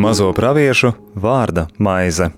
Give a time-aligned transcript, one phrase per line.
[0.00, 2.30] Mazo praviešu vārda maize.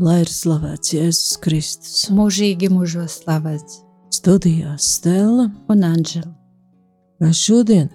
[0.00, 2.06] Lai ir slavēts Jēzus Kristus.
[2.10, 3.84] mūžīgi mūžos slavēts
[4.18, 6.32] Studijā Stela un Anģela.
[7.20, 7.92] Mēs šodien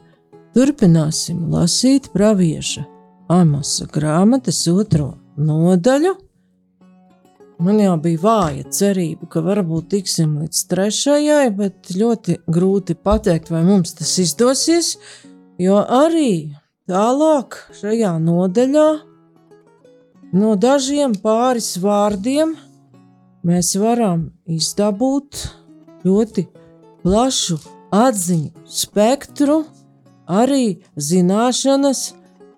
[0.54, 2.86] turpināsim lasīt pravieša
[3.30, 6.16] Amosa grāmatas otro nodaļu.
[7.62, 13.62] Man jau bija vāja cerība, ka varbūt tiksim līdz trešajai, bet ļoti grūti pateikt, vai
[13.68, 14.96] mums tas izdosies,
[15.62, 16.56] jo arī
[16.90, 18.88] tālāk šajā nodaļā
[20.40, 22.56] no dažiem pāris vārdiem
[23.46, 25.44] mēs varam izdabūt
[26.02, 26.48] ļoti
[27.04, 27.60] plašu
[27.94, 29.66] atziņu spektru,
[30.26, 32.08] arī zināšanas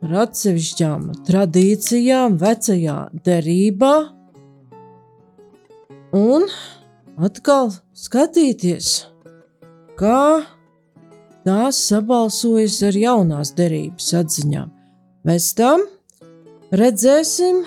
[0.02, 3.94] par atsevišķām tradīcijām, vecajā derībā,
[6.18, 6.48] un
[7.22, 8.90] atkal skatīties,
[10.00, 10.22] kā
[11.46, 14.72] tās sabalsojas ar jaunās derības atziņām.
[15.22, 15.86] Pēc tam
[16.74, 17.62] redzēsim,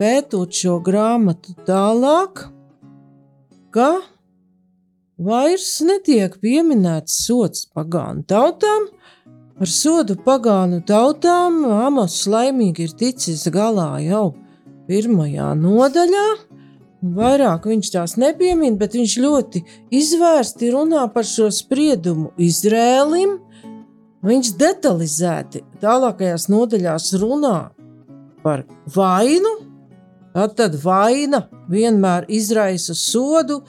[0.00, 2.48] pētot šo grāmatu tālāk,
[3.74, 3.90] ka
[5.22, 8.90] vairs netiek pieminēts sots pagānu tautām.
[9.54, 14.32] Ar sodu pagānu tautām Amos laimīgi ir ticis galā jau
[14.88, 16.24] pirmajā nodaļā.
[17.14, 19.62] Vairāk viņš tās nepiemina, bet viņš ļoti
[19.94, 23.36] izvērsti runā par šo spriedumu Izrēlim.
[24.26, 27.58] Viņš detalizēti tālākajās nodaļās runā
[28.42, 28.64] par
[28.96, 29.52] vainu.
[30.34, 33.60] Tad vaina vienmēr izraisa sodu,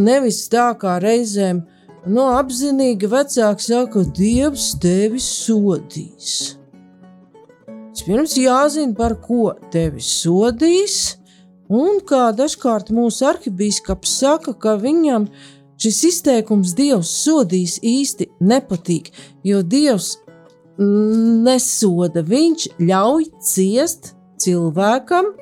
[0.00, 1.60] nevis tā kā reizēm
[2.06, 6.56] no apzinīgi vecāki saka, Dievs tevi sodīs.
[8.00, 11.18] Pirms jāzina, par ko tevi sodīs,
[11.68, 15.28] un kā dažkārt mūsu arhibīskaps saka, ka viņam
[15.80, 19.12] šis izteikums Dievs sodīs īsti nepatīk,
[19.44, 20.14] jo Dievs
[20.80, 25.34] nesoda, viņš ļauj ciest cilvēkam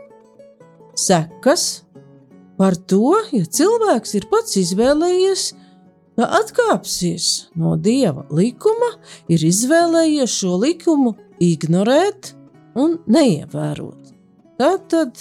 [0.99, 1.85] sekas
[2.59, 5.53] par to, ja cilvēks ir pats izvēlējies,
[6.19, 8.91] ka atkāpsies no dieva likuma,
[9.31, 12.33] ir izvēlējies šo likumu ignorēt
[12.75, 14.09] un neievērot.
[14.59, 15.21] Tātad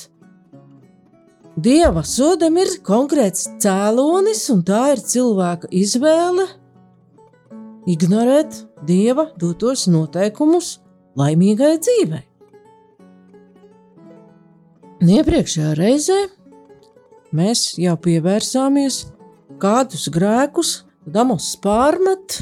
[1.53, 6.47] dieva sodam ir konkrēts cēlonis, un tā ir cilvēka izvēle
[7.94, 10.80] ignorēt dieva dotos noteikumus
[11.18, 12.24] laimīgai dzīvei.
[15.07, 16.18] Iepriekšējā reizē
[17.38, 19.03] mēs jau pievērsāmies,
[19.62, 22.41] kādus grēkus Damos pārmet.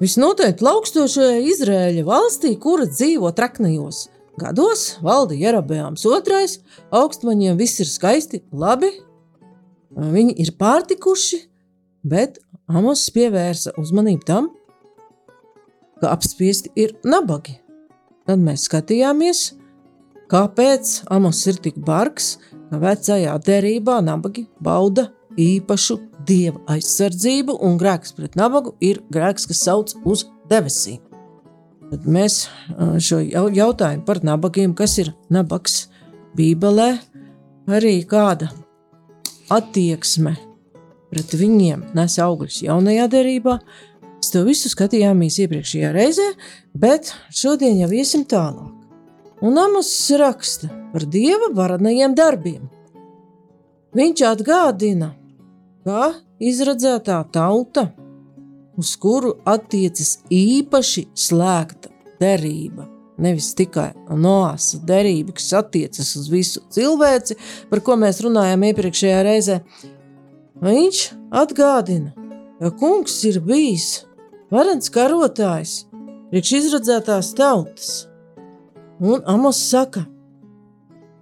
[0.00, 4.06] Visnotaļ laukstošajā Izrēļa valstī, kura dzīvo traknajos
[4.40, 6.46] gados, valda Jerabēns II,
[6.96, 8.88] augstmaņiem viss ir skaisti, labi,
[9.92, 11.42] viņi ir pārtikuši,
[12.00, 12.40] bet
[12.70, 14.48] Amos pievērsa uzmanību tam,
[16.00, 17.58] ka apspiesti ir nabagi.
[18.24, 19.50] Tad mēs skatījāmies,
[20.32, 22.38] kāpēc Amos ir tik bargs,
[22.70, 29.62] ka vecajā derībā nabagi bauda īpašu dieva aizsardzību, un grēks pret nabagu ir grēks, kas
[29.66, 31.00] sauc uz debesīm.
[31.90, 32.44] Tad mēs
[33.02, 33.18] šo
[33.50, 35.88] jautājumu par nabagiem, kas ir nabaks
[36.38, 36.92] Bībelē,
[37.70, 38.50] arī kāda
[39.50, 40.36] attieksme
[41.10, 43.56] pret viņiem nes augļus jaunajā derībā.
[44.20, 46.28] Mēs to visu skatījāmies iepriekšējā reizē,
[46.76, 48.76] bet šodien jau iesim tālāk.
[49.40, 49.88] Un Amos
[50.20, 52.68] raksta par dieva varenajiem darbiem.
[53.96, 55.14] Viņš atgādina,
[55.84, 57.90] ka izredzētā tauta,
[58.80, 62.86] uz kuru attiecas īpaši slēgta derība,
[63.20, 67.36] nevis tikai noāsa derība, kas attiecas uz visu cilvēci,
[67.72, 69.60] par ko mēs runājām iepriekšējā reizē,
[70.64, 71.02] viņš
[71.42, 72.14] atgādina,
[72.60, 74.04] ka kungs ir bijis
[74.52, 75.84] varens karotājs
[76.30, 77.90] priekš izredzētās tautas.
[79.00, 80.04] Un Amos saka,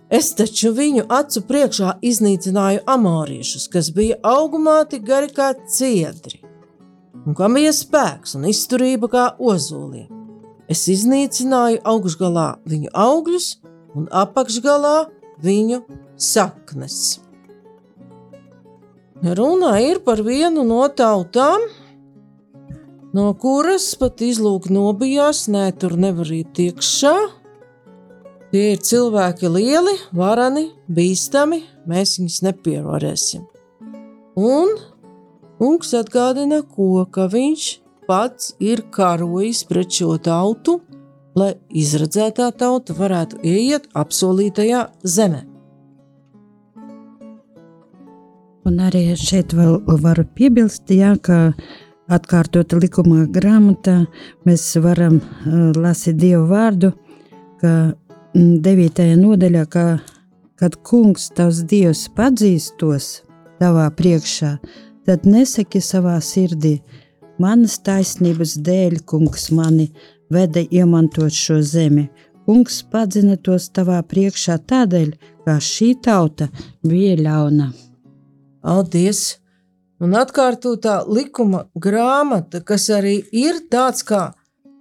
[0.08, 6.40] Es taču viņu acu priekšā iznīcināju amoriešus, kas bija augumā tik gari kā ciedri,
[7.26, 10.08] un kam bija spēks un izturība kā ozoliem.
[10.68, 13.48] Es iznīcināju augšgalā viņu augļus
[13.96, 14.96] un apakšgalā
[15.44, 15.82] viņu
[16.16, 17.20] saknes.
[19.22, 21.64] Runa ir par vienu no tautām,
[23.12, 27.16] no kuras pat izlūk nobijās, nē, tur nevar iet iekšā,
[28.48, 33.42] Tie ir cilvēki lieli, varani, bīstami, mēs viņus nepievarēsim.
[34.40, 34.72] Un
[35.60, 37.66] kungs atgādina, ko, ka viņš
[38.08, 40.78] pats ir karojis pret šo tautu,
[41.36, 45.44] lai izredzētā tauta varētu ieiet apsolītajā zemē.
[48.68, 51.52] Un arī šeit vēl varu piebilst, jā, ka
[52.08, 54.02] atkārtota likuma grāmatā
[54.48, 56.94] mēs varam uh, lasīt Dievu vārdu,
[57.60, 57.72] ka
[58.34, 59.16] 9.
[59.16, 59.82] nodaļā, ka,
[60.60, 63.22] kad kungs tavs Dievs padzīstos
[63.56, 64.58] tavā priekšā,
[65.08, 66.82] tad nesaki savā sirdī,
[67.40, 69.88] manas taisnības dēļ kungs mani
[70.28, 72.10] veda iemantot šo zemi.
[72.44, 75.14] Kungs padzina tos tavā priekšā tādēļ,
[75.44, 76.50] ka šī tauta
[76.84, 77.70] bija ļauna.
[78.60, 79.38] Paldies!
[80.04, 84.28] Un atkārtotā likuma grāmata, kas arī ir tāds kā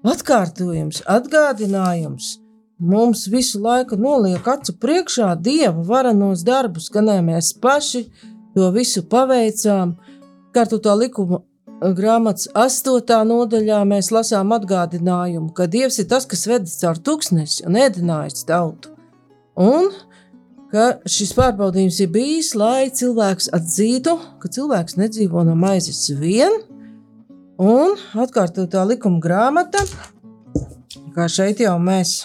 [0.05, 2.35] atkārtojums, atgādinājums,
[2.79, 8.07] mums visu laiku noliek acu priekšā dieva varenos darbus, ka ne mēs paši
[8.55, 9.95] to visu paveicām.
[10.49, 11.43] Atkārtotā likuma
[11.81, 17.77] grāmatas astotā nodaļā mēs lasām atgādinājumu, ka Dievs ir tas, kas vedis caur tūkstnesi un
[17.77, 18.95] ēdinājis tautu.
[19.57, 19.91] Un
[20.73, 26.57] ka šis pārbaudījums ir bijis, lai cilvēks atzītu, ka cilvēks nedzīvo no maizes vien,
[27.61, 29.85] un atkārtotā likuma grāmata,
[31.15, 32.19] kā šeit jau mēs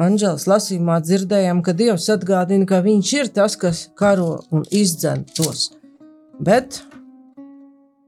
[0.00, 5.66] Anģelas lasījumā dzirdējām, ka Dievs atgādina, ka viņš ir tas, kas karo un izdzen tos.
[6.40, 6.78] Bet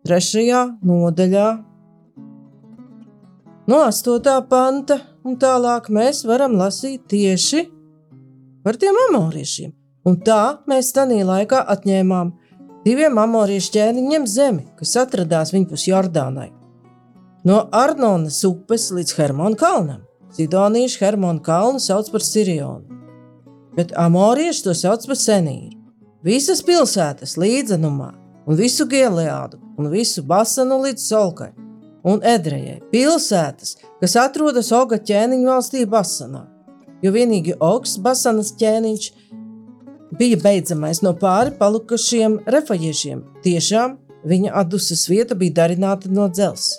[0.08, 1.48] trešajā nodaļā,
[3.68, 4.38] no 8.
[4.48, 7.66] panta un tālāk, mēs varam lasīt tieši
[8.64, 9.74] par tiem amoriešiem.
[10.08, 10.40] Un tā
[10.70, 12.32] mēs tanī laikā atņēmām
[12.86, 16.48] diviem amoriešu ķēniņiem zemi, kas atradās viņpus Jordānai.
[17.44, 20.00] No Arnonas upes līdz Hermona kalnam.
[20.32, 23.00] Sidonieši Hermona kalnu sauc par Sirionu,
[23.76, 25.78] bet amorieši to sauc par Senīru.
[26.22, 28.12] Visas pilsētas līdzenumā,
[28.46, 31.50] un visu Gileādu, un visu Basanu līdz Solkai
[32.02, 32.80] un Edrejai.
[32.92, 36.44] Pilsētas, kas atrodas Oga ķēniņa valstī Basanā,
[37.02, 39.08] jo vienīgi Ogs Basanas ķēniņš
[40.18, 43.22] bija beidzamais no pāri palikušiem refajiešiem.
[43.44, 43.96] Tiešām
[44.28, 46.76] viņa atdusas vieta bija darināta no dzelzs,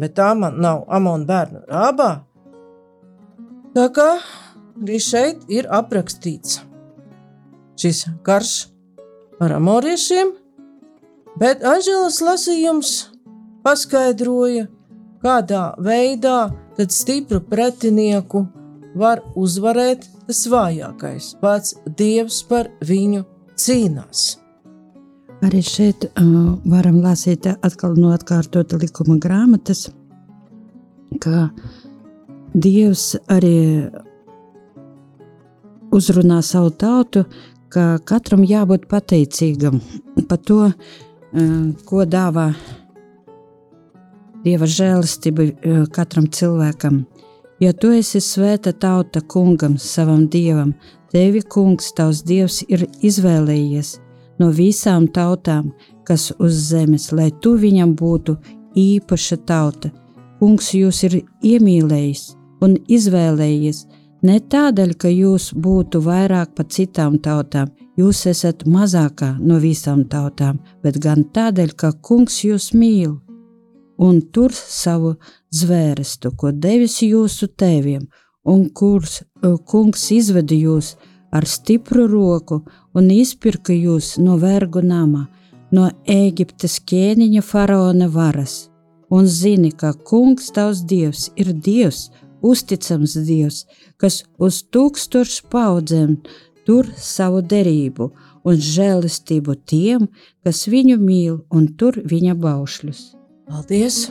[0.00, 2.12] bet tā man nav Amona bērnu rābā.
[3.76, 4.08] Tā kā
[4.78, 6.62] arī šeit ir aprakstīts
[7.78, 8.52] šis karš
[9.44, 10.32] ar amoriešiem,
[11.38, 12.92] bet Anželas lasījums
[13.62, 14.66] paskaidroja,
[15.22, 16.38] kādā veidā
[16.78, 18.46] tad stipru pretinieku
[18.98, 21.32] var uzvarēt tas vājākais.
[21.42, 23.24] Pats Dievs par viņu
[23.58, 24.38] cīnās.
[25.46, 29.86] Arī šeit uh, varam lasīt atkal no atkārtota likuma grāmatas,
[31.22, 31.50] ka
[32.54, 33.90] Dievs arī
[35.92, 37.24] uzrunā savu tautu,
[37.68, 39.82] ka katram jābūt pateicīgam
[40.28, 41.54] par to, uh,
[41.84, 42.52] ko dāvā
[44.44, 47.02] Dieva žēlastība uh, katram cilvēkam.
[47.60, 50.72] Jo tu esi svēta tauta kungam, savam dievam,
[51.12, 53.96] tevi kungs, tavs dievs, ir izvēlējies
[54.38, 55.72] no visām tautām,
[56.06, 58.38] kas uz zemes, lai tu viņam būtu
[58.78, 59.90] īpaša tauta.
[60.38, 63.84] Kungs jūs ir iemīlējis un izvēlējies
[64.22, 70.58] ne tādēļ, ka jūs būtu vairāk par citām tautām, jūs esat mazākā no visām tautām,
[70.82, 73.18] bet gan tādēļ, ka Kungs jūs mīl
[73.98, 75.16] un tur savu
[75.54, 78.06] zvērestu, ko devis jūsu tēviem,
[78.46, 79.22] un kurs
[79.66, 80.94] kungs izveda jūs
[81.34, 82.62] ar stipru roku
[82.94, 85.26] un izpirka jūs no vergu nama,
[85.74, 88.68] no Ēģiptes ķēniņa faraona varas,
[89.10, 92.08] un zini, ka kungs tavs dievs ir dievs,
[92.42, 93.64] uzticams dievs,
[93.96, 96.16] kas uz tūkstošu paudzēm
[96.68, 98.10] tur savu derību
[98.48, 100.08] un žēlistību tiem,
[100.44, 103.06] kas viņu mīl un tur viņa baušļus.
[103.48, 104.04] Paldies!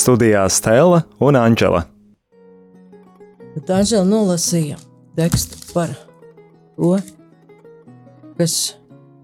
[0.00, 1.84] Studijā Stela un Anģela.
[3.54, 4.80] Tad Anģela nolasīja
[5.18, 5.92] tekstu par
[6.76, 6.96] to,
[8.40, 8.58] kas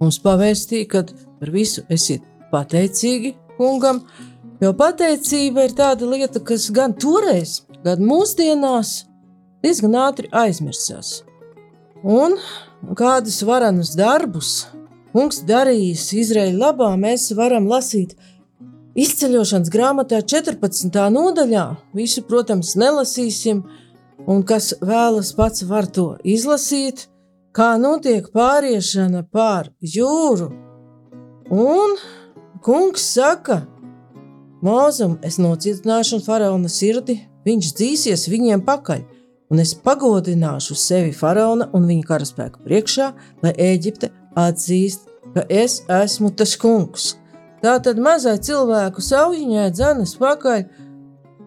[0.00, 4.02] mums pavēstīja, kad par visu esiet pateicīgi kungam,
[4.56, 9.02] Jo pateicība ir tāda lieta, kas gan toreiz, gan mūsdienās
[9.64, 11.20] diezgan ātri aizmirsās.
[12.00, 12.38] Un
[12.96, 14.52] kādus varenus darbus
[15.12, 18.14] kungs darījis Izraēļa labā, mēs varam lasīt
[18.96, 20.90] izceļošanas grāmatā 14.
[21.12, 21.66] nodaļā.
[21.96, 23.62] Visu, protams, nelasīsim,
[24.26, 27.06] un kas vēlas pats var to izlasīt,
[27.56, 30.50] kā notiek pāriešana pār jūru.
[31.52, 31.96] Un
[32.64, 33.62] kungs saka,
[34.66, 39.02] Mūzum, es nocietināšu faraona sirdi, viņš dzīsies viņiem pakaļ,
[39.52, 43.10] un es pagodināšu sevi faraona un viņa karaspēku priekšā,
[43.44, 47.12] lai Eģipte atzīst, ka es esmu tas kungs.
[47.64, 50.64] Tā tad mazai cilvēku saujiņai dzenas pakaļ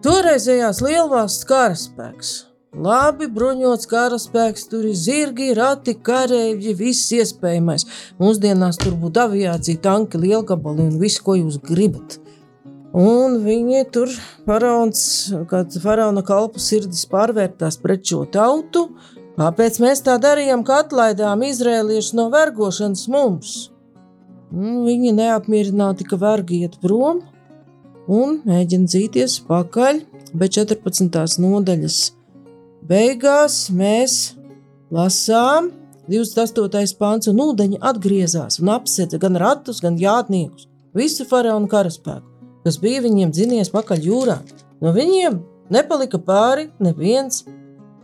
[0.04, 2.30] toreizējās lielvalsts karaspēks.
[2.70, 7.86] Labi bruņots karaspēks, tur ir zirgi, rati, kareivji, viss iespējamais.
[8.22, 12.20] Mūsdienās tur būtu aviācija, tanki, lielgabali un viss, ko jūs gribat.
[12.94, 14.14] Un viņi tur,
[14.46, 15.02] faraons,
[15.50, 18.86] kad faraona kalpu sirdis pārvērtās pret šo tautu,
[19.38, 23.58] kāpēc mēs tā darījām, ka atlaidām izrēliešus no vergošanas mums?
[24.50, 27.22] Un viņi neapmierināti, ka vergi iet prom
[28.10, 30.00] un mēģina dzīties pakaļ,
[30.34, 31.38] bet 14.
[31.42, 31.98] nodaļas
[32.90, 34.16] beigās mēs
[34.90, 35.70] lasām
[36.10, 36.98] 28.
[36.98, 40.66] pāns, un ūdeņi atgriezās un apsēda gan ratus, gan jātniekus,
[40.96, 42.30] visu faraona karaspēku
[42.64, 44.38] kas bija viņiem dzinies pakaļ jūrā.
[44.80, 45.38] No viņiem
[45.72, 47.44] nepalika pāri neviens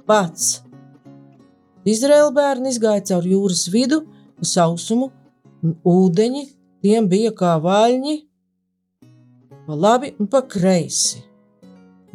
[0.08, 0.60] pats.
[1.86, 4.02] Izraēla bērni izgāja cauri jūras vidu,
[4.42, 5.10] uz sausumu,
[5.64, 6.44] un ūdeņi
[6.84, 8.16] tiem bija kā vaļņi,
[9.66, 11.22] pa labi un pa kreisi.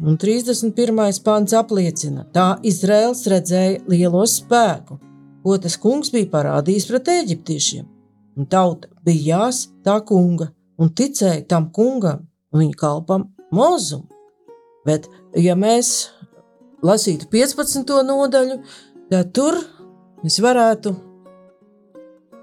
[0.02, 1.20] Un 31.
[1.22, 4.98] pāns apliecina, tā Izraels redzēja lielo spēku,
[5.42, 7.86] ko tas kungs bija parādījis pret eģiptiešiem,
[8.38, 10.50] un tauta bija jās tā kunga
[10.82, 14.08] un ticēja tam kungam, viņa kalpam mūzumu.
[14.86, 15.06] Bet,
[15.38, 16.10] ja mēs
[16.82, 17.94] lasītu 15.
[18.08, 18.58] nodaļu,
[19.12, 19.60] tad tur
[20.24, 20.96] mēs varētu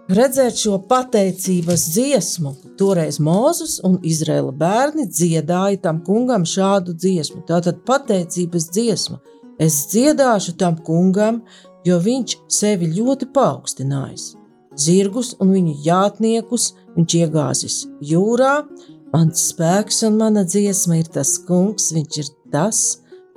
[0.10, 2.54] redzēt šo pateicības dziesmu.
[2.80, 7.44] Toreiz Mozus un Izraela bērni dziedāja tam kungam šādu dziesmu.
[7.48, 9.20] Tātad pateicības dziesma.
[9.60, 11.42] Es dziedāšu tam kungam,
[11.86, 14.34] jo viņš sevi ļoti paaugstinājis.
[14.80, 18.62] Zirgus un viņa jātniekus viņš iegāzis jūrā,
[19.10, 22.82] Mans spēks un mana dziesma ir tas kungs, viņš ir tas,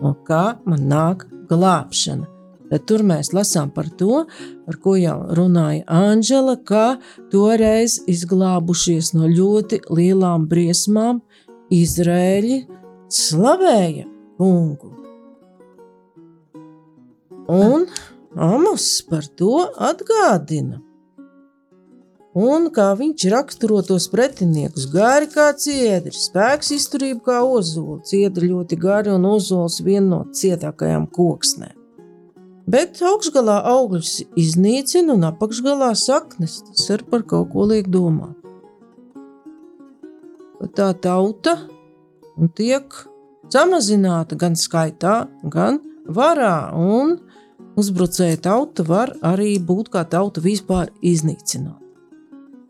[0.04, 2.31] no kā man nāk glābšana.
[2.72, 4.22] Tad tur mēs lasām par to,
[4.64, 6.86] par ko jau runāja Anģela, kā
[7.32, 11.20] toreiz izglābušies no ļoti lielām briesmām,
[11.72, 12.62] Izrēļi
[13.12, 14.08] slavēja
[14.40, 14.90] kungu.
[17.52, 17.86] Un
[18.32, 20.80] Amos par to atgādina
[22.32, 24.88] un kā viņš raksturo tos pretiniekus.
[24.92, 31.08] Gari kā ciedrs, spēks izturība kā ozola, ciedra ļoti gari un ozols viena no cietākajām
[31.12, 31.81] koksnēm.
[32.70, 36.60] Bet augšgalā augļus iznīcina un apakšgalā saknes.
[36.68, 38.38] Tas ir par kaut ko liek domāt.
[40.78, 41.56] Tā tauta
[42.56, 42.94] tiek
[43.52, 47.16] samazināta gan skaitā, gan varā, un
[47.78, 51.78] uzbrucēja tauta var arī būt kā tauta vispār iznīcināt.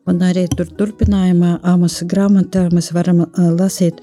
[0.08, 4.00] Un arī tur turpinājumā Āmasa grāmatā mēs varam lasīt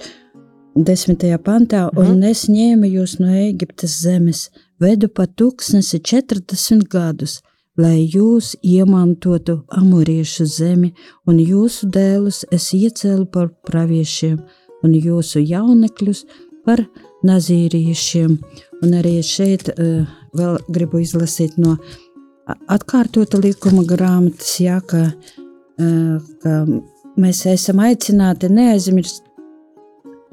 [0.76, 2.00] desmitajā pantā, mm.
[2.06, 4.46] un es ņēmu jūs no Eģiptes zemes,
[4.82, 7.40] vedu pa tūkstnesi 40 gadus,
[7.80, 10.94] lai jūs iemantotu amoriešu zemi,
[11.28, 14.40] un jūsu dēlus es iecēlu par praviešiem,
[14.84, 16.26] un jūsu jaunekļus
[16.68, 16.84] par
[17.28, 18.38] nazīriešiem.
[18.84, 21.78] Un arī šeit uh, vēl gribu izlasīt no
[22.72, 25.40] atkārtota likuma grāmatas, jā, ka uh,
[26.44, 26.54] ka
[27.20, 29.24] mēs esam aicināti neaizmirst,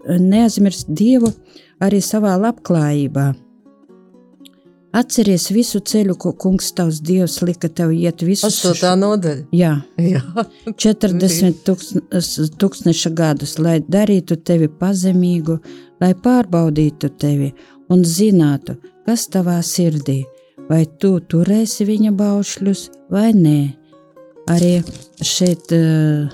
[0.07, 1.33] neaizmirst Dievu
[1.83, 3.33] arī savā labklājībā.
[4.97, 8.49] Atceries visu ceļu, ko kungs tavs dievs lika tev iet visu.
[8.49, 9.47] Tas tā nodaļa.
[9.53, 10.23] Jā, Jā.
[10.87, 11.67] 40
[12.61, 15.59] tūkstneša gadus, lai darītu tevi pazemīgu,
[16.01, 17.53] lai pārbaudītu tevi
[17.93, 20.23] un zinātu, kas tavā sirdī,
[20.71, 23.61] vai tu turēsi viņa baušļus vai nē
[24.51, 24.73] arī
[25.25, 26.33] šeit, uh,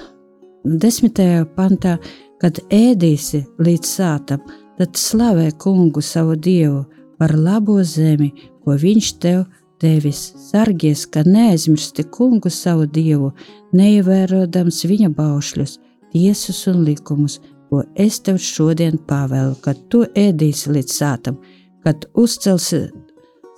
[0.65, 1.97] desmitajā pantā,
[2.43, 4.43] kad ēdīsi līdz sātam,
[4.79, 6.85] tad slavē kungu savu dievu
[7.19, 8.33] par labo zemi,
[8.65, 9.45] ko viņš tev
[9.83, 10.33] devis.
[10.51, 13.33] Sargies, ka neaizmirsti kungu savu dievu,
[13.77, 15.79] neievērojams viņa baušļus,
[16.13, 17.41] tiesas un likumus,
[17.71, 21.39] ko es tev šodien pavēlu, kad tu ēdīsi līdz sātam,
[21.83, 22.85] kad uzcelsi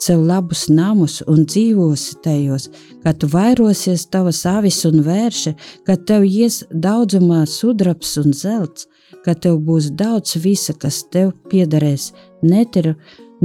[0.04, 2.68] sev labus namus un dzīvosi tajos,
[3.04, 5.54] kad vairosies tavas avis un vērši,
[5.86, 8.88] kad tev ies daudzumā sudrabs un zelts,
[9.24, 12.10] kad tev būs daudz visa, kas tev piederēs,
[12.44, 12.94] netiri,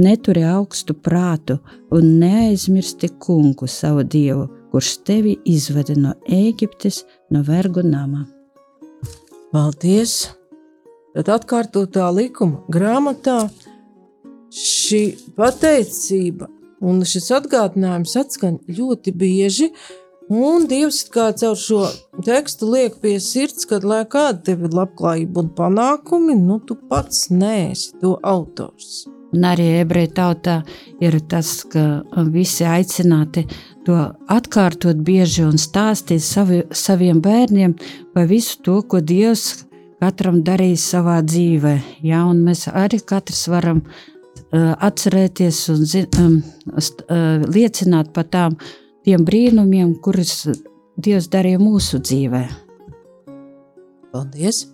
[0.00, 1.58] neturi augstu prātu
[1.94, 8.26] un neaizmirsti kungu savu dievu, kurš tevi izveda no Ēģiptes, no vergu nama.
[9.52, 10.30] Paldies!
[11.10, 13.40] Tad atkārtotā likuma grāmatā
[14.54, 15.02] šī
[15.38, 16.46] pateicība
[16.86, 19.72] un šis atgādinājums atskan ļoti bieži.
[20.30, 21.80] Un Dievs kā caur šo
[22.22, 27.26] tekstu liek pie sirds, ka, lai kāda tev ir labklājība un panākumi, nu tu pats
[27.34, 29.08] neesi to autors.
[29.30, 30.56] Un arī ebreju tautā
[31.02, 32.02] ir tas, ka
[32.34, 33.44] visi aicināti
[33.86, 33.98] to
[34.30, 37.76] atkārtot bieži un stāstīt savi, saviem bērniem
[38.14, 39.64] par visu to, ko Dievs
[40.00, 41.76] katram darīs savā dzīvē.
[42.06, 45.86] Ja, un mēs arī katrs varam uh, atcerēties un
[46.24, 46.40] um,
[46.74, 48.58] uh, liecināt par tām
[49.06, 50.48] tiem brīnumiem, kurus
[51.00, 52.44] Dievs darīja mūsu dzīvē.
[54.10, 54.66] Paldies!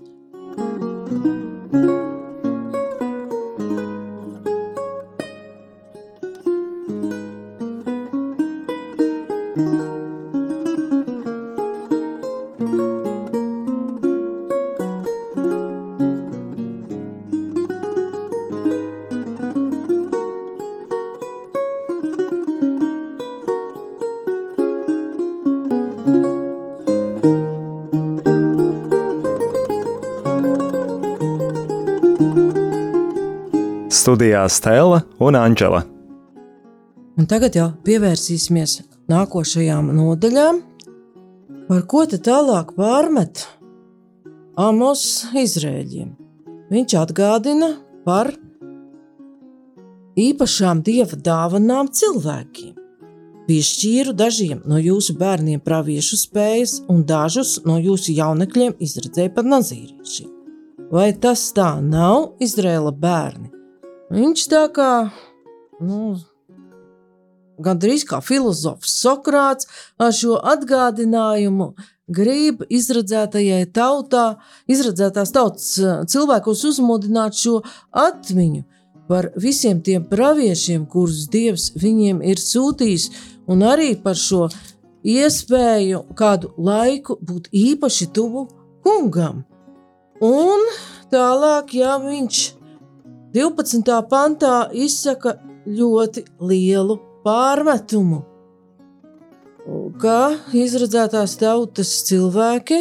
[34.07, 35.81] Studijā Stela un Anģela.
[37.19, 38.77] Un tagad jau pievērsīsimies
[39.11, 40.61] nākošajām nodaļām,
[41.67, 43.43] par ko te tālāk pārmet
[44.63, 45.03] Amos
[45.35, 46.13] Izrēļiem.
[46.71, 47.73] Viņš atgādina
[48.07, 48.31] par
[50.15, 52.79] īpašām dieva dāvanām cilvēkiem.
[53.51, 60.31] Piešķīru dažiem no jūsu bērniem praviešu spējas, un dažus no jūsu jaunekļiem izredzēju par nazīriešiem.
[60.95, 63.56] Vai tas tā nav Izraēla bērni?
[64.13, 64.91] Viņš tā kā,
[65.83, 66.15] nu,
[67.59, 69.67] gandrīz kā filozofs Sokrāts
[69.99, 71.73] ar šo atgādinājumu
[72.07, 74.37] grib izradzētajai tautā,
[74.71, 75.73] izradzētās tautas
[76.13, 78.63] cilvēkos uzmodināt šo atmiņu
[79.11, 83.11] par visiem tiem praviešiem, kurus Dievs viņiem ir sūtījis,
[83.51, 84.47] un arī par šo
[85.07, 88.47] iespēju kādu laiku būt īpaši tuvu
[88.87, 89.45] kungam.
[90.23, 90.63] Un
[91.13, 92.56] tālāk, ja viņš
[93.37, 93.85] 12.
[94.09, 95.35] pantā izsaka
[95.69, 98.23] ļoti lielu pārmetumu,
[100.01, 100.21] ka
[100.57, 102.79] izredzētās tautas cilvēki,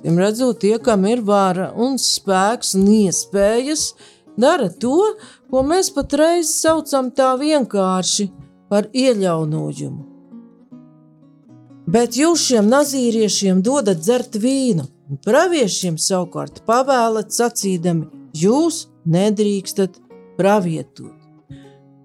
[0.00, 3.82] tiem redzot, tie, kam ir vara un spēks un iespējas,
[4.40, 5.10] dara to,
[5.52, 8.30] ko mēs patreiz saucam tā vienkārši
[8.72, 10.06] par ieļaunojumu.
[11.92, 19.98] Bet jūs šiem nazīriešiem dodat dzert vīnu, un praviešiem savukārt pavēlat sacīdami: Jūs nedrīkstat
[20.38, 21.18] pravietot.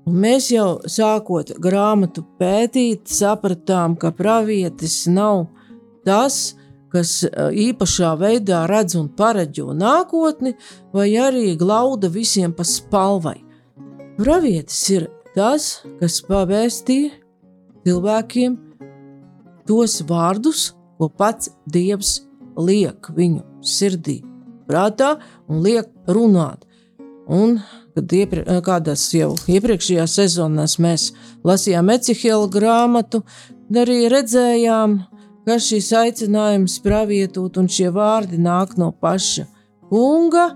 [0.08, 5.50] Un mēs jau sākot grāmatu pētīt, sapratām, ka pravietis nav
[6.08, 6.56] tas,
[6.94, 7.26] kas
[7.68, 10.54] īpašā veidā redz un pareģo nākotni,
[10.96, 13.42] vai arī glauda visiem pa spalvai.
[14.18, 17.12] Pravietis ir tas, kas pavēstīja
[17.84, 18.56] cilvēkiem
[19.68, 22.22] tos vārdus, ko pats Dievs
[22.58, 24.22] liek viņu sirdī,
[24.70, 25.18] prātā
[25.52, 26.64] un liek runāt.
[27.28, 27.58] Un,
[27.96, 31.10] kad iepri, kādās jau iepriekšējās sezonās mēs
[31.48, 33.24] lasījām Ecihela grāmatu,
[33.76, 35.00] arī redzējām,
[35.48, 39.48] ka šis aicinājums pravietot un šie vārdi nāk no paša
[39.90, 40.54] kunga.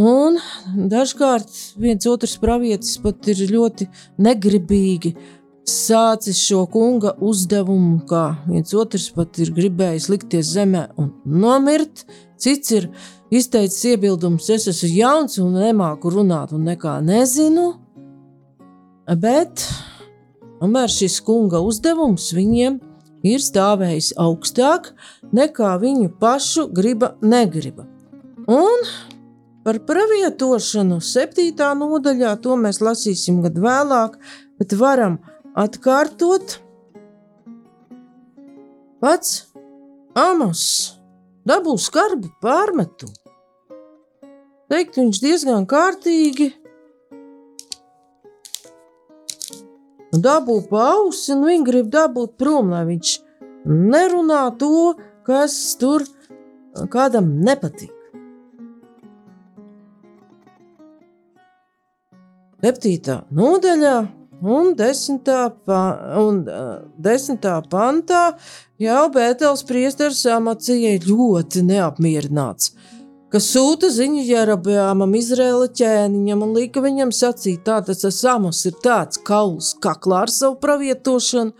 [0.00, 0.38] Un
[0.88, 3.88] dažkārt viens otrs pravietis pat ir ļoti
[4.22, 5.14] negribīgi
[5.68, 12.06] sācis šo kunga uzdevumu, kā viens otrs pat ir gribējis likties zemē un nomirt.
[12.40, 12.88] Cits ir
[13.30, 17.74] izteicis iebildumus, es esmu jauns un nemāku runāt un nekā nezinu.
[19.20, 19.66] Bet
[20.60, 22.78] tomēr šis kunga uzdevums viņiem
[23.26, 24.92] ir stāvējis augstāk
[25.36, 27.84] nekā viņu pašu griba negriba.
[28.50, 28.86] Un
[29.64, 34.16] par pravietošanu septītā nodaļā to mēs lasīsim gadu vēlāk,
[34.58, 35.20] bet varam
[35.58, 36.56] atkārtot
[39.00, 39.44] pats
[40.18, 40.99] Amos
[41.48, 43.14] dabū skarbu pārmetumu.
[44.70, 46.52] Teikt, viņš diezgan kārtīgi.
[50.10, 53.14] Dabū pausi, un viņi grib dabūt prom, lai viņš
[53.66, 54.94] nerunā to,
[55.26, 56.04] kas tur
[56.90, 57.94] kādam nepatīk.
[62.60, 63.94] Septītā nodaļā
[64.42, 65.80] un desmitā, pa,
[66.20, 66.44] un,
[66.98, 68.36] desmitā pantā
[68.80, 72.72] jau Bētels priesteris Amacijai ļoti neapmierināts,
[73.30, 79.20] ka sūta ziņu Jerabeāmam Izraela ķēniņam un lika viņam sacīt, tātad tas Amos ir tāds
[79.26, 81.52] kauls kaklā ar savu pravietošanu,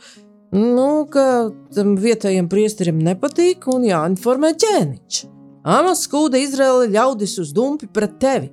[0.57, 1.27] nu, ka
[1.75, 5.21] tam vietējiem priesterim nepatīk un jāinformē ķēniņš.
[5.61, 8.49] Amos skūda Izraela ļaudis uz dumpi pret tevi.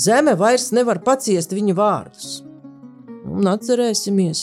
[0.00, 2.40] Zeme vairs nevar paciest viņa vārdus.
[3.26, 4.42] Un atcerēsimies,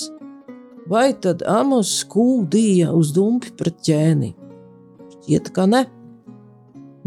[0.91, 4.34] vai tad Amos skūdīja uz dumpi pret ķēni?
[5.13, 5.86] Šķiet, ka ne.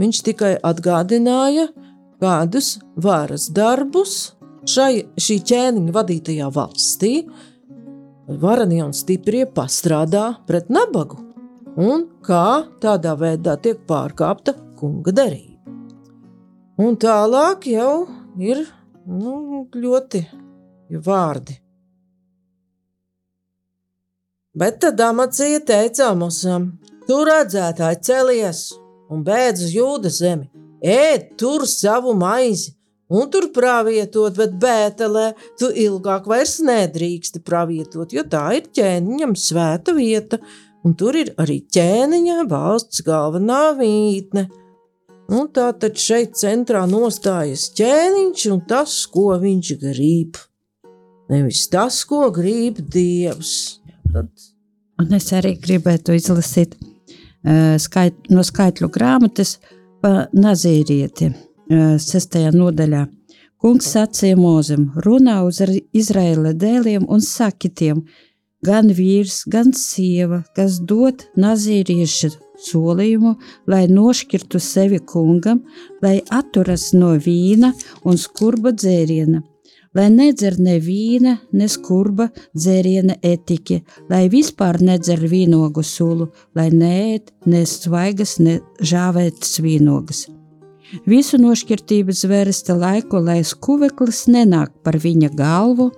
[0.01, 1.69] Viņš tikai atgādināja
[2.23, 4.37] kādus varas darbus
[4.69, 7.13] šai, šī ķēniņa vadītajā valstī.
[8.27, 11.21] Varanie un stiprie pastrādā pret nabagu,
[11.79, 15.77] un kā tādā veidā tiek pārkāpta kunga derība.
[16.83, 18.09] Un tālāk jau
[18.43, 18.65] ir
[19.07, 20.25] nu, ļoti
[21.07, 21.61] vārdi.
[24.57, 26.71] Bet tad Amacija teica Amosam:
[27.05, 28.63] Tu redzētāji celies
[29.13, 30.49] un bēdz uz jūdas zemi,
[30.81, 32.73] ēd tur savu maizi,
[33.13, 35.27] un tur pravietot, bet bētelē
[35.61, 40.41] tu ilgāk vairs nedrīksti pravietot, jo tā ir ķēniņam svēta vieta,
[40.85, 44.49] un tur ir arī ķēniņa valsts galvenā mītne.
[45.37, 50.39] Un tā tad šeit centrā nostājas ķēniņš un tas, ko viņš grib.
[51.29, 53.83] Nevis tas, ko grib Dievs.
[54.13, 54.31] Tad...
[55.03, 59.57] Un es arī gribētu izlasīt uh, skait, no skaitļu grāmatas
[60.05, 63.07] par Nazīrieti, uh, sestajā nodaļā.
[63.61, 65.63] Kungs sacīja mūzim, runā uz
[65.97, 68.03] Izraēla dēliem un sakitiem,
[68.65, 72.35] gan vīrs, gan sieva, kas dod nazīriešu
[72.67, 73.35] solījumu,
[73.69, 75.63] lai nošķirtu sevi kungam,
[76.05, 77.73] lai atturas no vīna
[78.05, 79.43] un skurba dzēriena,
[79.97, 83.81] lai nedzer ne vīna, ne skurba dzēriena etiķi,
[84.13, 90.27] lai vispār nedzer vīnogu sulu, lai neēd ne svaigas, ne žāvētas vīnogas.
[91.09, 95.91] Visu nošķirtības vērsta laiku, lai skuveklis nenāk par viņa galvu,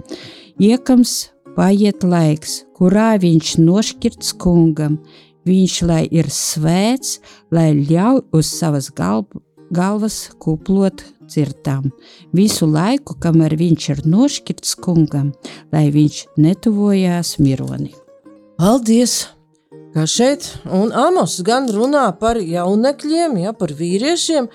[0.56, 5.02] iekams paiet laiks, kurā viņš nošķirts kungam,
[5.48, 7.18] Viņš lai ir svēts,
[7.54, 9.38] lai ļauj uz savas galv
[9.74, 11.90] galvas kuplot cirtām.
[12.32, 15.32] Visu laiku, kamēr viņš ir nošķirts kungam,
[15.72, 17.92] lai viņš netuvojās mironi.
[18.58, 19.26] Paldies!
[19.88, 24.50] Kā šeit, un Amos gan runā par jaunekļiem, ja par vīriešiem,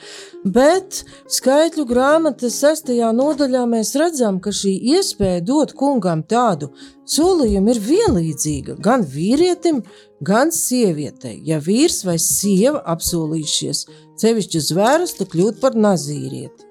[0.45, 6.69] bet skaitļu grāmatas sestajā nodaļā mēs redzam, ka šī iespēja dot kungam tādu
[7.10, 9.82] solījumu ir vienlīdzīga gan vīrietim,
[10.26, 13.86] gan sievietei, ja vīrs vai sieva apsolījušies
[14.22, 16.68] sevišķi zvērustu kļūt par nazīrieti.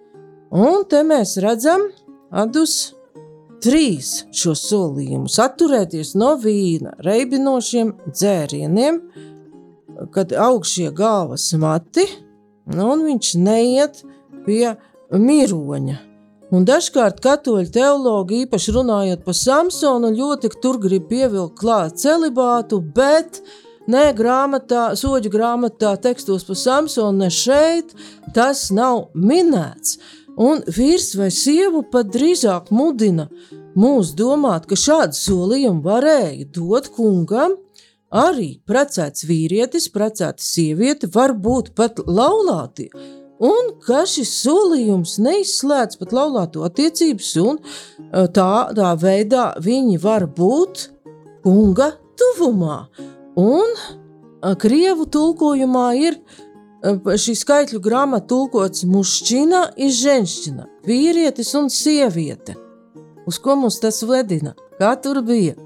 [0.53, 1.87] Un te mēs redzam
[2.31, 2.95] adus
[3.65, 9.01] trīs šo solījumus- atturēties no vīna, reibinošiem dzērieniem,
[10.11, 12.07] kad aug šie galvas mati,
[12.67, 14.03] un viņš neiet
[14.47, 14.77] pie
[15.13, 16.12] miroņa.
[16.53, 23.39] Un dažkārt katoļu teologi, īpaši runājot par Samsonu, ļoti tur grib pievilkt klāt celibātu, bet
[23.89, 27.95] ne grāmatā, soļu grāmatā, tekstos par Samsonu, ne šeit
[28.37, 29.97] tas nav minēts.
[30.37, 33.31] Un vīrs vai sieva pat drīzāk mudina
[33.73, 37.57] mūs domāt, ka šādu solījumu varēja dot kungam,
[38.13, 42.91] arī precēts vīrietis, precēta sieviete, varbūt pat laulātie
[43.43, 50.87] un ka šis solījums neizslēdz pat laulāto attiecības, un e, tādā veidā viņi var būt
[51.43, 52.79] kunga tuvumā.
[53.41, 62.57] Un e, krievu tulkojumā ir e, šī skaitļu grāmata tulkots mušķina, izženšķina, vīrietis un sieviete.
[63.27, 64.55] Uz ko mums tas vedina?
[64.79, 65.59] Kā tur bija?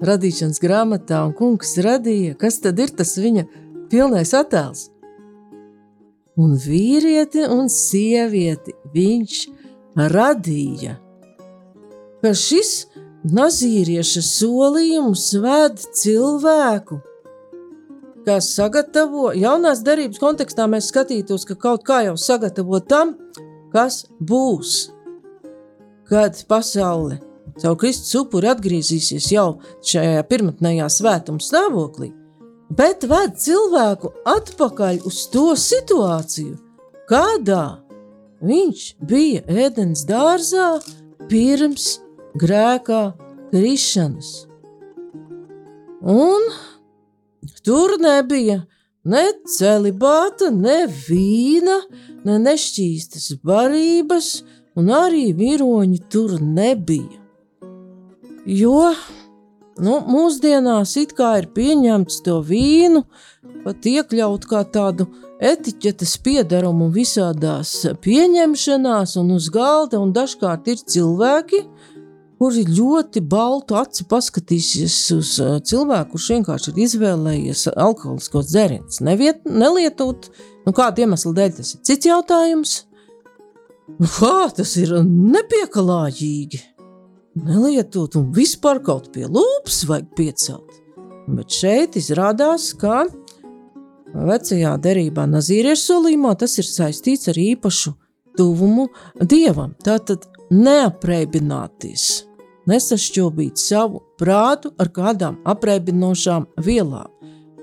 [0.00, 3.44] Radīšanas grāmatā un kungs radīja, kas tad ir tas viņa
[3.92, 4.88] pilnais attēls?
[6.40, 9.40] Un vīrieti un sievieti viņš
[10.10, 10.96] radīja.
[12.20, 12.72] Ka šis
[13.28, 17.00] nazīrieša solījums ved cilvēku,
[18.26, 23.16] kas sagatavo jaunās darbības kontekstā, mēs skatītos, ka kaut kā jau sagatavo tam,
[23.72, 24.90] kas būs.
[26.10, 27.20] Kad pasaule
[27.60, 32.10] savu Kristus upuri atgriezīsies jau šajā pirmotnējā svētuma stāvoklī,
[32.70, 36.56] bet ved cilvēku atpakaļ uz to situāciju,
[37.10, 37.80] kādā
[38.40, 40.68] viņš bija ēdienas dārzā
[41.30, 41.98] pirms
[42.40, 43.02] grēkā
[43.50, 44.30] krišanas.
[46.00, 46.46] Un
[47.66, 48.62] tur nebija
[49.04, 51.80] ne celibāta, ne vīna,
[52.24, 54.40] ne nešķīstas barības,
[54.78, 57.18] un arī viroņi tur nebija.
[58.46, 58.92] Jo
[59.82, 63.04] nu, mūsdienās it kā ir pieņemts to vīnu,
[63.64, 65.08] pat iekļaut kā tādu
[65.40, 67.72] etiķetes piedarumu visādās
[68.04, 71.64] pieņemšanās un uz galda, un dažkārt ir cilvēki,
[72.40, 75.32] kuri ļoti baltu aci paskatīsies uz
[75.68, 79.02] cilvēku, kurš vienkārši ir izvēlējies alkoholiskos dzērienus.
[79.04, 80.30] Nelietot,
[80.64, 82.78] nu kāda iemesla dēļ tas ir cits jautājums.
[84.00, 86.62] Kā tas ir nepiekalājīgi?
[87.34, 90.78] Nelietot un vispār kaut pie lūpas vajag piecelt.
[91.30, 93.04] Bet šeit izrādās, ka
[94.14, 97.94] vecajā derībā nazīriešu solījumā tas ir saistīts ar īpašu
[98.38, 98.88] tuvumu
[99.20, 99.76] dievam.
[99.84, 102.08] Tātad neapreibināties,
[102.70, 107.08] nesašķobīt savu prātu ar kādām apreibinošām vielām.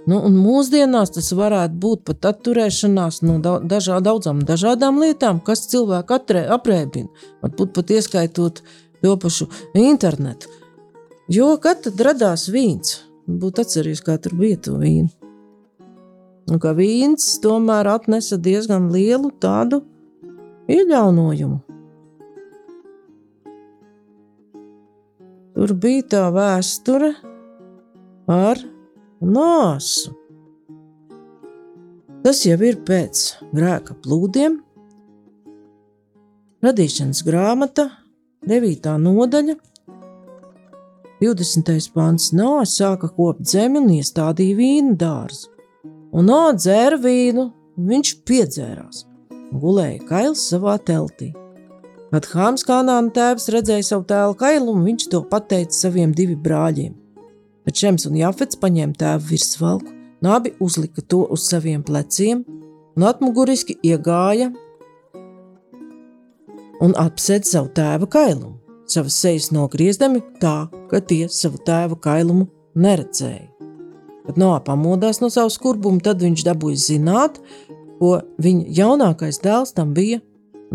[0.07, 6.15] Nu, un mūsdienās tas varētu būt pat atturēšanās no dažā, daudzām dažādām lietām, kas cilvēku
[6.55, 7.11] apreibina.
[7.43, 10.49] Varbūt pat ieskaitot uh, to pašu internetu.
[11.27, 13.01] Jo kad radās vīns?
[13.27, 15.09] Būtu atceries, kā tur bija to vīnu.
[16.47, 19.81] Un ka vīns tomēr atnesa diezgan lielu tādu
[20.71, 21.59] ieļaunojumu.
[25.57, 27.11] Tur bija tā vēsture
[28.31, 28.61] ar
[29.19, 30.13] nāsu.
[32.23, 33.23] Tas jau ir pēc
[33.55, 34.59] grēka plūdiem,
[36.63, 37.89] radīšanas grāmata,
[38.47, 38.93] 9.
[39.03, 39.57] nodaļa,
[41.19, 41.87] 20.
[41.91, 45.49] pāns Nāca sāka kopt zemi un iestādīja vīnu dārzu.
[46.15, 47.43] Un Nāca dzēra vīnu,
[47.75, 49.01] un viņš piedzērās
[49.35, 51.33] un gulēja kails savā teltī.
[52.13, 56.93] Kad Hāms Kanāna tēvs redzēja savu tēlu kailumu, viņš to pateica saviem diviem brāļiem.
[57.67, 59.91] Tad Šems un Jafets paņēma tēvu virsvalku,
[60.23, 62.45] un abi uzlika to uz saviem pleciem
[62.95, 64.53] un atmuguriski iegāja
[66.83, 68.57] un apsēd savu tēva kailumu,
[68.89, 73.47] savas sejas nogriezdami tā, ka tie savu tēva kailumu neredzēja.
[74.27, 77.39] Kad Noā pamodās no savas kurbuma, tad viņš dabūja zināt,
[77.97, 80.19] ko viņa jaunākais dēls tam bija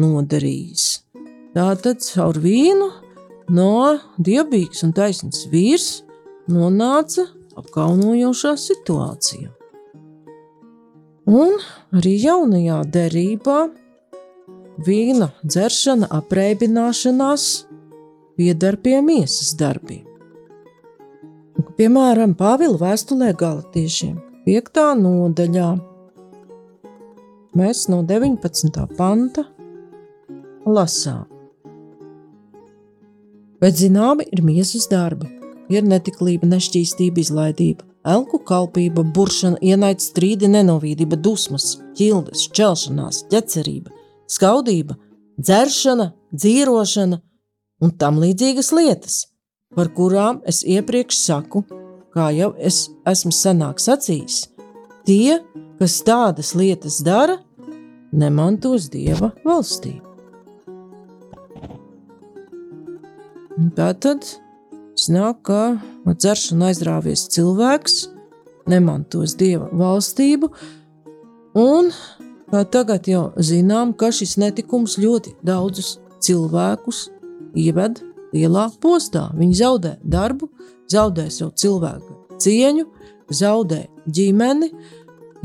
[0.00, 0.86] nodarījis.
[1.52, 2.88] Tātad caur vīnu
[3.52, 5.88] no dievbijīgs un taisnīgs vīrs
[6.48, 7.26] nonāca
[7.60, 9.50] apkaunojošā situācijā.
[11.28, 11.60] Un
[11.94, 13.58] arī jaunajā derībā
[14.80, 17.46] vīna dzeršana, apreibināšanās
[18.37, 20.06] pieder pie miesas darbiem.
[21.76, 24.80] Piemēram, Pāvila vēstulē galotiešiem 5.
[25.02, 25.68] nodaļā.
[27.58, 28.87] Mēs no 19.
[28.96, 29.44] panta
[30.66, 31.28] lasām.
[33.62, 35.28] Bet zināmi ir miesas darbi,
[35.70, 43.92] ir netiklība, nešķīstība, izlaidība, elku kalpība, buršana, ienaidniecība, strīdi, nenovīdība, dusmas, ķildes, šķelšanās, ķecerība,
[44.32, 44.96] skaudība,
[45.40, 47.20] dzeršana, dzīrošana
[47.82, 49.18] un tam līdzīgas lietas,
[49.76, 51.64] par kurām es iepriekš saku,
[52.12, 54.46] kā jau es esmu senāk sacījis.
[55.08, 55.40] Tie,
[55.80, 57.40] kas tādas lietas dara,
[58.12, 60.12] nemantos dieva valstību.
[63.76, 64.26] Tā tad
[65.12, 65.60] nāk, ka
[66.08, 67.96] ar dzeršanu aizrāvies cilvēks,
[68.70, 70.50] nemantos dieva valstību,
[71.58, 71.90] un
[72.52, 77.06] Tagad jau zinām, ka šis netikums ļoti daudzus cilvēkus
[77.56, 78.02] ieved
[78.34, 79.30] lielā postā.
[79.36, 80.50] Viņi zaudē darbu,
[80.92, 82.84] zaudē savu cilvēku cieņu,
[83.32, 84.68] zaudē ģimeni,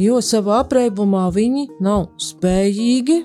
[0.02, 3.22] jo savā apreibumā viņi nav spējīgi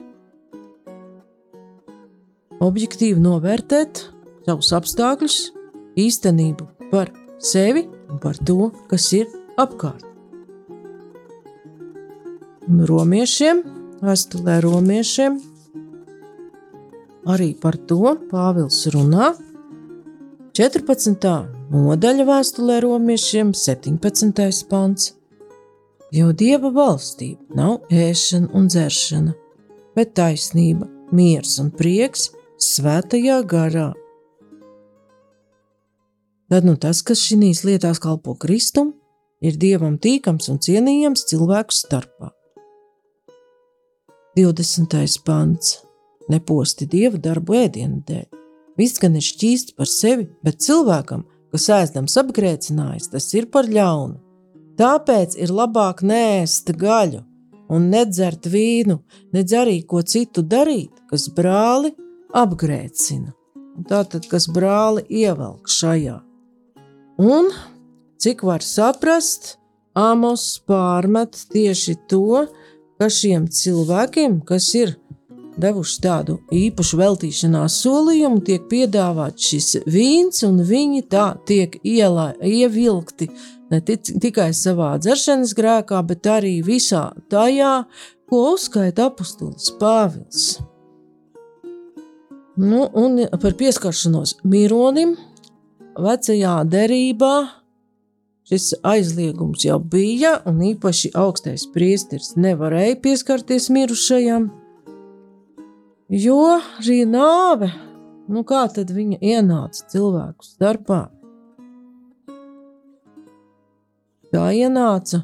[2.63, 4.05] objektīvi novērtēt
[4.47, 5.41] savus apstākļus,
[5.99, 7.11] īstenību par
[7.43, 9.27] sevi un par to, kas ir
[9.59, 10.07] apkārt.
[12.71, 13.65] Un romiešiem,
[14.03, 15.39] vēstulē romiešiem,
[17.31, 19.33] arī par to Pāvils runā.
[20.59, 21.29] 14.
[21.73, 24.67] nodaļa vēstulē romiešiem, 17.
[24.69, 25.13] pants.
[26.13, 29.33] Jo dieva valstība nav ēšana un dzeršana,
[29.97, 32.29] bet taisnība, miers un prieks
[32.61, 33.93] svētajā garā.
[36.53, 38.93] Tad nu tas, kas šīs lietās kalpo Kristum,
[39.41, 42.35] ir dievam tīkams un cienījams cilvēku starpā.
[44.37, 45.23] 20.
[45.25, 45.83] pants.
[46.29, 48.29] Neposti dieva darbu ēdienu dēļ.
[48.81, 54.17] Viss gan ir šķīsts par sevi, bet cilvēkam, kas ēdams apgrēcinājis, tas ir par ļaunu.
[54.81, 57.21] Tāpēc ir labāk nēst gaļu
[57.77, 59.03] un nedzert vīnu,
[59.37, 61.93] nedz arī ko citu darīt, kas brāli
[62.33, 63.35] apgrēcina.
[63.89, 66.17] Tātad, kas brāli ievelk šajā.
[67.21, 67.53] Un,
[68.17, 69.59] cik var saprast,
[69.93, 72.47] Amos pārmet tieši to,
[73.03, 74.93] ka šiem cilvēkiem, kas ir
[75.59, 83.27] devuši tādu īpašu veltīšanās solījumu, tiek piedāvāts šis vīns, un viņi tā tiek ielā, ievilkti
[83.73, 87.73] ne tikai savā dzeršanas grēkā, bet arī visā tajā,
[88.31, 90.61] ko uzskaita apustulis Pāvils.
[92.55, 95.17] Nu, un par pieskaršanos mironim
[95.99, 97.35] vecajā derībā
[98.53, 104.51] šis aizliegums jau bija, un īpaši augstais priesteris nevarēja pieskarties mirušajam,
[106.13, 106.41] jo
[106.85, 107.71] šī nāve,
[108.29, 110.99] nu kā tad viņa ienāca cilvēku starpā?
[114.33, 115.23] Tā ienāca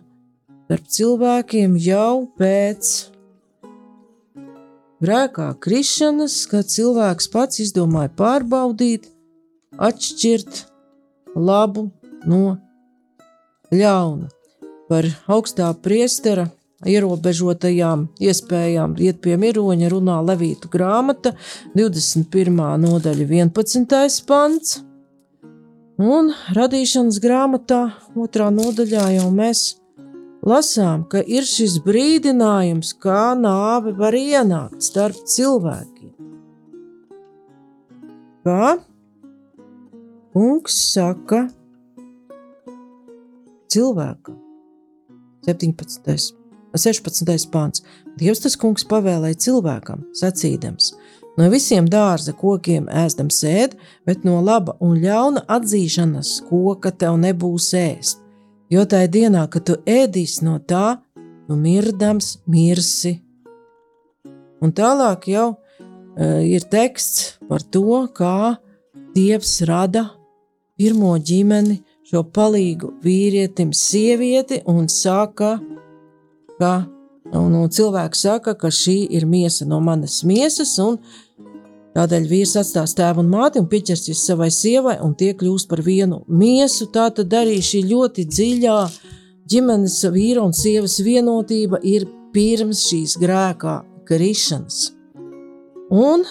[0.64, 2.94] starp cilvēkiem jau pēc
[5.04, 9.04] grēkā krišanas, kad cilvēks pats izdomāja pārbaudīt,
[9.76, 10.64] atšķirt
[11.36, 11.90] labu
[12.24, 12.56] no
[13.74, 14.28] ļauna.
[14.88, 16.48] Par augstā priestera
[16.86, 21.34] ierobežotajām iespējām iet pie miroņa runā Levītu grāmata,
[21.74, 22.54] 21.
[22.84, 24.22] nodaļa, 11.
[24.28, 24.78] pants.
[25.98, 27.80] Un radīšanas grāmatā,
[28.14, 29.64] otrā nodaļā, jau mēs
[30.46, 36.14] lasām, ka ir šis brīdinājums, kā nāve var ienākt starp cilvēkiem.
[38.46, 38.78] Kā
[40.32, 41.48] kungs saka
[43.72, 44.38] cilvēkam?
[45.46, 46.34] 17.
[46.76, 47.48] 16.
[47.52, 47.82] pāns.
[48.18, 50.92] Dievs tas kungs pavēlēja cilvēkam, sacīdams:
[51.38, 57.70] No visiem dārza kokiem ēdam sēdi, bet no laba un ļauna atzīšanas koka tev nebūs
[57.78, 58.24] ēst.
[58.68, 60.98] Jo tajā dienā, kad tu ēdīsi no tā,
[61.46, 63.14] tu mirdams mirsi.
[64.60, 68.58] Un tālāk jau uh, ir teksts par to, kā
[69.14, 70.04] Dievs rada
[70.78, 75.58] pirmo ģimeni, šo palīgu vīrietim, sievieti, un saka,
[76.58, 76.74] ka
[77.36, 81.00] un, un cilvēks saka, ka šī ir miesa no manas miesas, un
[81.98, 86.20] Tādēļ vīrs atstās tēvu un māti un pieķersies savai sievai, un tie kļūs par vienu
[86.30, 86.86] miesu.
[86.94, 88.76] Tā tad arī šī ļoti dziļā
[89.50, 94.92] ģimenes vīra un sievas vienotība ir pirms šīs grēkā krišanas.
[95.90, 96.22] Un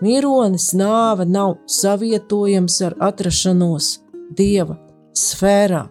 [0.00, 3.98] mironis nāve nav savietojams ar atrašanos
[4.38, 4.78] dieva
[5.14, 5.90] esfera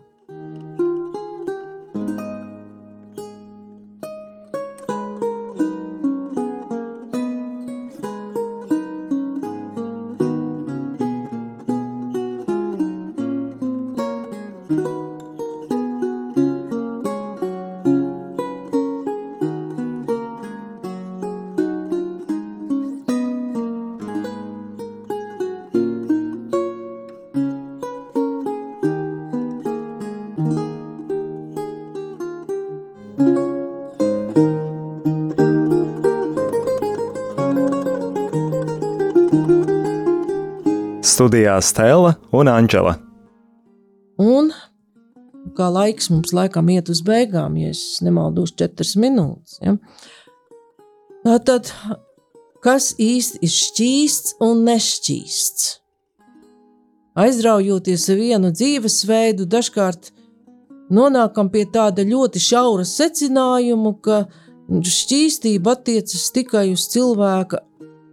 [41.22, 42.96] Studijā Stela un Anģela.
[44.18, 44.48] Un
[45.54, 49.60] kā laiks mums laikam iet uz beigām, ja es nemaldos, četras minūtes.
[49.62, 49.76] Ja?
[51.22, 51.70] Tātad,
[52.66, 55.70] kas īsti ir šķīsts un nešķīsts?
[57.22, 60.10] Aizraujoties ar vienu dzīvesveidu, dažkārt
[60.90, 64.24] nonākam pie tāda ļoti šaura secinājuma, ka
[64.74, 67.62] šķīstība attiecas tikai uz cilvēka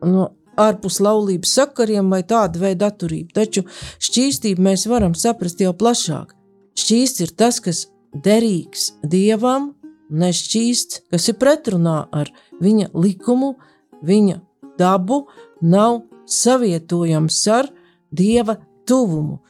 [0.04, 3.32] no ārpus laulības sakariem vai tāda veida atturību.
[3.36, 3.64] Taču
[4.02, 6.34] šķīstību mēs varam saprast jau plašāk.
[6.78, 9.72] Šķīsts ir tas, kas derīgs dievam,
[10.10, 12.30] nešķīsts, kas ir pretrunā ar
[12.62, 13.56] viņa likumu,
[14.02, 14.40] viņa
[14.78, 15.26] dabu,
[15.60, 17.70] nav savietojams ar
[18.14, 19.40] dieva tuvumu.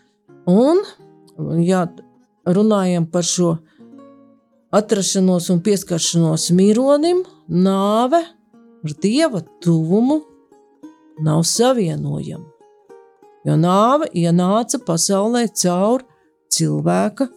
[0.48, 0.80] Un,
[1.62, 1.84] ja
[2.48, 3.58] runājam par šo
[4.74, 10.22] atrašanos un pieskaršanos mironim, nāve ar dieva tuvumu
[11.24, 12.46] nav savienojama,
[13.46, 16.04] jo nāve ienāca pasaulē caur
[16.52, 17.28] cilvēka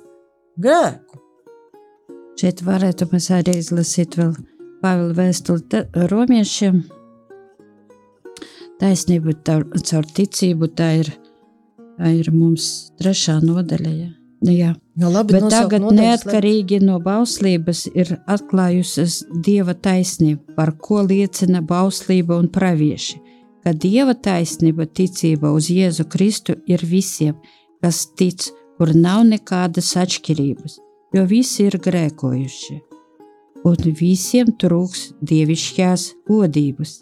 [0.62, 1.20] grēku.
[2.42, 4.34] Šeit varētu mēs arī izlasīt vēl
[4.82, 6.80] Pāvila vēstuli romiešiem.
[8.82, 11.12] Taisnība caur ticību tā ir,
[12.00, 13.92] tā ir mums trešā nodaļa.
[13.94, 14.10] Ja.
[14.42, 14.72] Jā.
[14.98, 22.40] No labi, Bet tagad, neatkarīgi no bauslības, ir atklājusies dieva taisnība, par ko liecina bauslība
[22.42, 23.22] un pravieši
[23.64, 27.36] ka Dieva taisnība, ticība uz Jēzu Kristu ir visiem,
[27.82, 30.80] kas tic, kur nav nekādas atšķirības,
[31.16, 32.80] jo visi ir grēkojuši,
[33.68, 37.02] un visiem trūks dievišķās godības.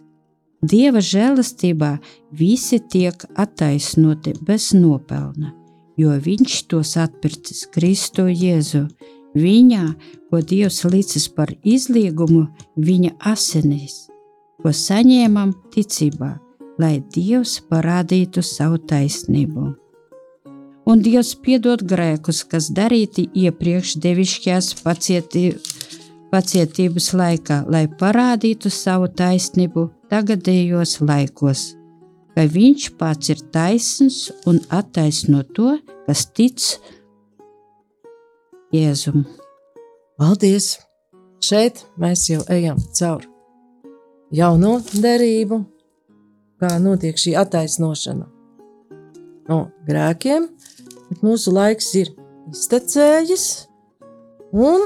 [0.60, 1.93] Dieva žēlastībā
[2.36, 5.53] visi tiek attaisnoti bez nopelna,
[5.95, 8.89] jo Viņš tos atpircis Kristu Jēzu.
[9.39, 9.86] Viņā,
[10.28, 14.10] ko Dievs licis par izliegumu, viņa asinīs
[14.60, 16.34] ko saņēmam ticībā,
[16.80, 19.68] lai Dievs parādītu savu taisnību.
[20.90, 25.78] Un Dievs piedod grēkus, kas darīti iepriekš devišķās pacietības
[26.30, 31.64] pacietības laikā, lai parādītu savu taisnību tagadējos laikos,
[32.36, 34.20] ka viņš pats ir taisns
[34.50, 35.78] un attaisno to,
[36.08, 36.62] kas tic
[38.74, 39.26] Jēzum.
[40.20, 40.76] Paldies!
[41.42, 43.30] Šeit mēs jau ejam cauri
[44.36, 45.64] jauno derību,
[46.62, 48.28] kā notiek šī attaisnošana?
[49.49, 50.49] No grēkiem,
[51.10, 52.12] bet mūsu laiks ir
[52.53, 53.45] iztecējis,
[54.53, 54.86] un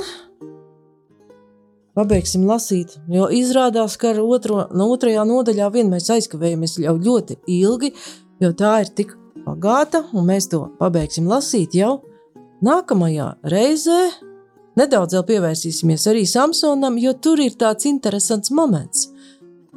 [1.98, 7.94] pabeigsim lasīt, jo izrādās, ka otro, no otrajā nodaļā vien mēs aizkavējamies jau ļoti ilgi,
[8.44, 9.14] jo tā ir tik
[9.46, 11.98] bagāta, un mēs to pabeigsim lasīt jau
[12.64, 14.00] nākamajā reizē.
[14.80, 19.12] Nedaudz vēl pievērsīsimies arī Samsonam, jo tur ir tāds interesants moments,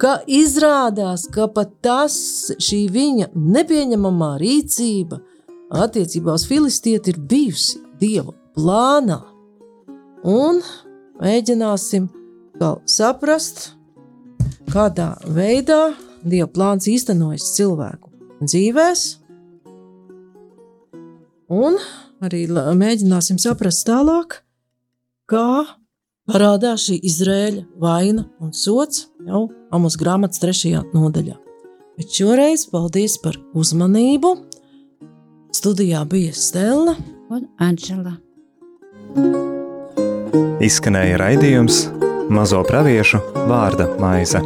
[0.00, 2.16] ka izrādās, ka pat tas
[2.62, 5.20] šī viņa nepieņemamā rīcība
[5.84, 9.22] attiecībā uz filistieti ir bijusi Dieva plānā.
[10.26, 10.60] Un
[11.22, 12.10] mēģināsim
[12.88, 13.70] saprast,
[14.72, 15.94] kādā veidā
[16.26, 18.10] Dieva plāns īstenojas cilvēku
[18.42, 19.04] dzīvēs,
[21.56, 21.78] un
[22.26, 24.40] arī mēģināsim saprast tālāk,
[25.30, 25.48] kā
[26.30, 31.36] parādās šī Izrēļa vaina un sots jau Amos grāmatas trešajā nodaļā.
[31.96, 34.34] Bet šoreiz paldies par uzmanību.
[35.56, 36.96] Studijā bija Stela
[37.32, 38.18] un Anģela.
[40.60, 41.86] Izskanēja raidījums
[42.32, 44.42] Mazo praviešu vārda maize.